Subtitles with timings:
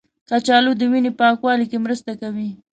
[0.29, 2.49] کچالو د وینې پاکوالي کې مرسته کوي.